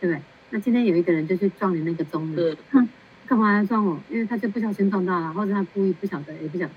[0.00, 0.22] 对不对？
[0.50, 2.88] 那今天有一个人就去撞你那个钟了，哼，
[3.26, 3.98] 干嘛要撞我？
[4.08, 6.72] 因为他就不小心撞到了，或者他故意不晓得，也不晓得，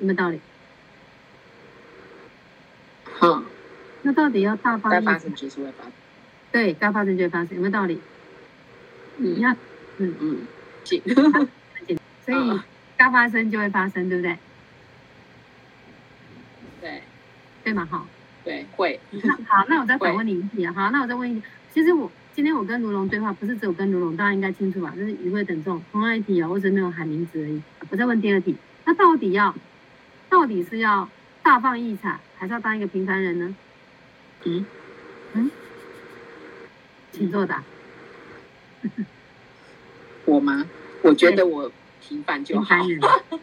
[0.00, 0.38] 有没有道理？
[3.04, 3.42] 好，
[4.02, 4.90] 那到底要大发？
[4.90, 5.92] 该发生就是会发生。
[6.52, 7.98] 对，该发生就会发生，有没有道理？
[9.16, 9.52] 嗯，你要，
[9.96, 10.38] 嗯嗯。
[12.24, 12.60] 所以
[12.96, 14.38] 该发生就会发生，对不对？
[16.80, 17.02] 对，
[17.64, 17.84] 对嘛？
[17.84, 18.06] 哈，
[18.44, 18.98] 对，会。
[19.46, 20.72] 好，那我再反问你一题啊。
[20.72, 21.42] 好，那我再问一题。
[21.72, 24.92] 其实我今天我跟卢龙对话，不是只有跟卢龙，大家应该清楚吧？
[24.96, 27.62] 就是余会等众同样一题啊，我只是没有喊名字而已。
[27.90, 29.54] 我再问第二题，那到底要，
[30.28, 31.08] 到底是要
[31.42, 33.54] 大放异彩，还是要当一个平凡人呢？
[34.44, 34.66] 嗯
[35.34, 35.50] 嗯，
[37.12, 37.62] 请作答。
[40.30, 40.64] 我吗？
[41.02, 41.70] 我觉得我
[42.00, 42.76] 平凡就好。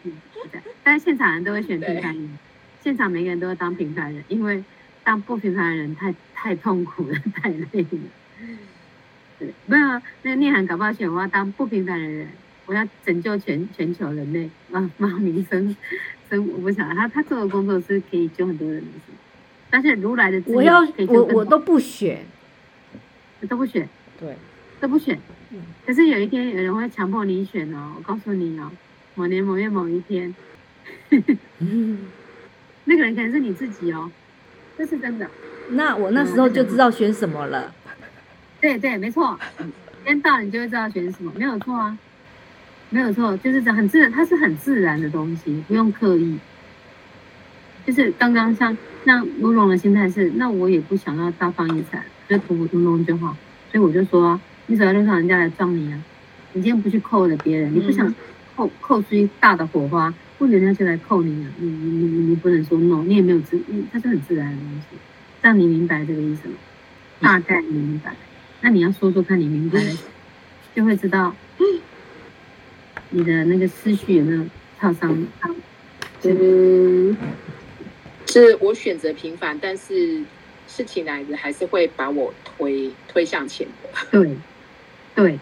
[0.04, 0.12] 嗯，
[0.82, 2.38] 但是现场人都会选平凡人，
[2.82, 4.64] 现场每个人都会当平凡人，因为
[5.04, 7.88] 当不平凡的人太太痛苦了， 太累了。
[9.38, 12.28] 对，没有啊，那个念涵搞不好选我要当不平凡的人，
[12.64, 15.76] 我要拯救全全球人类，让让民生
[16.30, 19.12] 生，我不想他他做的工作是可以救很多人的事，
[19.68, 22.24] 但是如来的我要我我都不选，
[23.46, 23.86] 都不选，
[24.18, 24.34] 对。
[24.80, 25.18] 都不选，
[25.84, 27.94] 可是有一天有人会强迫你选哦。
[27.96, 28.70] 我告诉你哦，
[29.16, 30.32] 某年某月某一天，
[32.84, 34.10] 那个人可能是你自己哦，
[34.76, 35.28] 这是真的。
[35.70, 37.74] 那我那时候就知道选什么了。
[38.60, 39.64] 对对，没错，时
[40.04, 41.98] 间到你就会知道选什么，没有错啊，
[42.90, 46.38] 没有错，就是这很自然，它是很自然的东西，不用刻意。
[47.84, 53.36] 就是刚刚像像卢龙的心态是，那我也不想要大放异彩，就普普通通就好，
[53.72, 54.40] 所以我就说。
[54.70, 55.98] 你走在路上，人家来撞你啊！
[56.52, 58.14] 你今天不去扣了别人，你不想
[58.54, 61.50] 扣扣出一大的火花，或者人家就来扣你啊！
[61.58, 63.58] 你你你你不能说 no，你也没有自，
[63.90, 64.96] 它是很自然的东西，
[65.40, 66.54] 让你明白这个意思吗？
[67.20, 68.14] 大概明白，
[68.60, 69.80] 那你要说说看你明白，
[70.74, 71.34] 就会知道
[73.08, 74.44] 你的那个思绪有没有
[74.78, 75.26] 创伤。
[76.24, 77.16] 嗯，
[78.26, 80.22] 是我选择平凡，但是
[80.66, 83.88] 事情来的还是会把我推推向前的。
[84.12, 84.36] 对。
[85.18, 85.36] 对，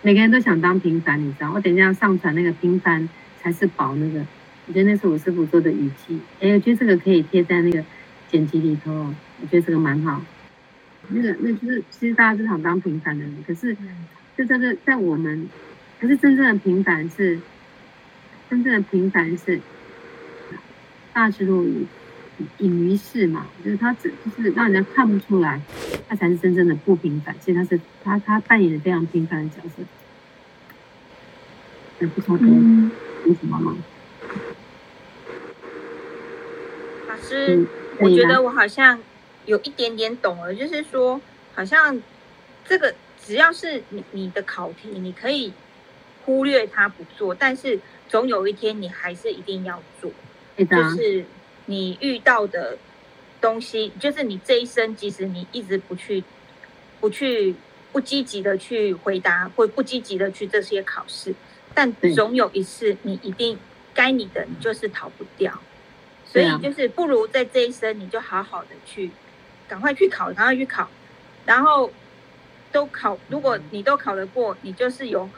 [0.00, 1.52] 每个人都想当平凡，你知道？
[1.52, 3.06] 我等一下要上传那个平凡
[3.42, 4.24] 才是宝那个，
[4.66, 6.18] 我觉得那是我师傅做的语气。
[6.40, 7.84] 哎，我觉得这个可以贴在那个
[8.30, 10.22] 剪辑里头哦，我觉得这个蛮好。
[11.08, 13.76] 那个，那就是其实大家都想当平凡的人，可是
[14.34, 15.46] 就在这在我们，
[16.00, 17.38] 可是真正的平凡是，
[18.48, 19.60] 真正的平凡是
[21.12, 21.84] 大智若愚。
[22.58, 25.60] 隐于世嘛，就是他只就是让人家看不出来，
[26.08, 27.34] 他才是真正的不平凡。
[27.40, 29.82] 其实他是他他扮演的非常平凡的角色。
[32.00, 33.76] 也不晓得为什么吗？
[37.08, 37.66] 老师，嗯、
[38.00, 38.98] 我觉得我好像
[39.46, 41.20] 有一点点懂了，就是说，
[41.54, 42.02] 好像
[42.64, 42.92] 这个
[43.24, 45.52] 只要是你你的考题，你可以
[46.24, 47.78] 忽略它不做，但是
[48.08, 50.10] 总有一天你还是一定要做，
[50.56, 50.66] 就
[50.96, 51.24] 是。
[51.72, 52.76] 你遇到的
[53.40, 56.22] 东西，就是你这一生，即使你一直不去、
[57.00, 57.54] 不去、
[57.92, 61.34] 不积极的去回答，或不积极的去这些考试，
[61.72, 63.58] 但总有一次，你一定
[63.94, 65.58] 该你的，你就是逃不掉。
[66.26, 69.10] 所以就是不如在这一生，你就好好的去，
[69.66, 70.90] 赶快去考，赶快去考，
[71.46, 71.90] 然后
[72.70, 73.18] 都考。
[73.28, 75.28] 如果你都考得过，你就是有，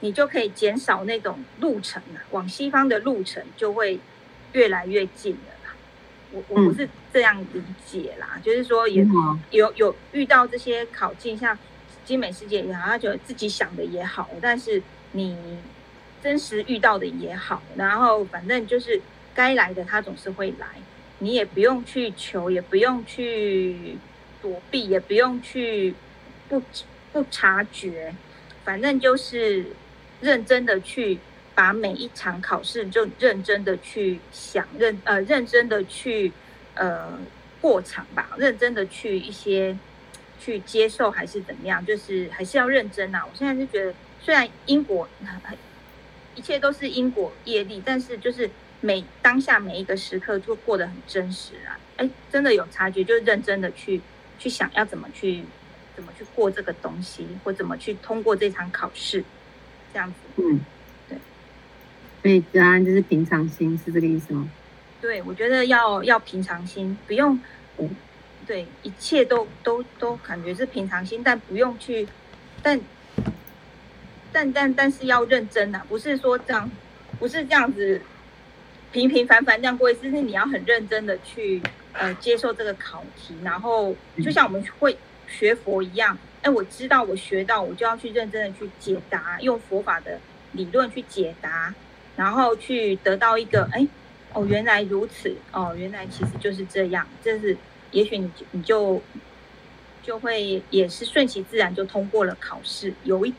[0.00, 3.98] 你就可以减少那种路程了，往西方的路程就会
[4.52, 5.55] 越来越近了。
[6.32, 9.06] 我我不是这样理解啦，嗯、就是说也
[9.50, 11.56] 有有遇到这些考进，像
[12.04, 15.36] 精美世界也好，他觉得自己想的也好，但是你
[16.22, 19.00] 真实遇到的也好，然后反正就是
[19.34, 20.66] 该来的他总是会来，
[21.20, 23.96] 你也不用去求，也不用去
[24.42, 25.94] 躲避，也不用去
[26.48, 26.62] 不
[27.12, 28.14] 不察觉，
[28.64, 29.66] 反正就是
[30.20, 31.18] 认真的去。
[31.56, 36.30] 把每一场考试就认真的去想，认呃认真的去
[36.74, 37.18] 呃
[37.60, 39.76] 过场吧，认真的去一些
[40.38, 43.24] 去接受还是怎么样，就是还是要认真、啊。
[43.24, 45.08] 我现在就觉得，虽然因果
[46.34, 48.50] 一切都是因果业力，但是就是
[48.82, 51.80] 每当下每一个时刻就过得很真实啊！
[51.96, 54.02] 哎，真的有察觉，就认真的去
[54.38, 55.42] 去想要怎么去
[55.96, 59.24] 怎么去过这个东西，或怎么去通过这场考试，
[59.94, 60.42] 这样子。
[60.42, 60.60] 嗯，
[62.22, 64.48] 所以答案就是平常心，是这个意思吗？
[65.00, 67.38] 对，我觉得要要平常心，不用。
[67.78, 67.90] 嗯
[68.46, 72.06] 对，一切都都都感觉是平常心，但不用去，
[72.62, 72.80] 但
[74.32, 76.70] 但但但是要认真呐、啊，不是说这样，
[77.18, 78.00] 不是这样子
[78.92, 81.60] 平平凡凡这样过，是是你要很认真的去
[81.92, 84.96] 呃接受这个考题，然后就像我们会
[85.26, 90.20] 学佛一样，哎，我知道我学到，我就要去认真的去解答，用佛法的
[90.52, 91.74] 理论去解答，
[92.16, 93.86] 然后去得到一个哎
[94.32, 97.56] 哦原来如此哦原来其实就是这样，这是。
[97.92, 99.00] 也许你你就
[100.02, 103.32] 就会也是顺其自然就通过了考试，有一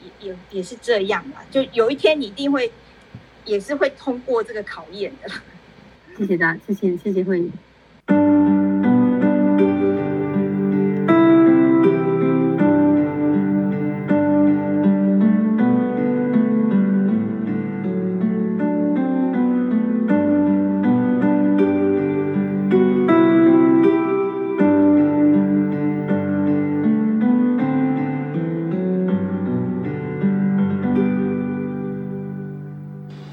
[0.00, 2.72] 也也也是这样嘛，就有一天你一定会
[3.44, 5.28] 也是会通过这个考验的。
[6.16, 7.50] 谢谢大家，谢谢谢谢慧宇。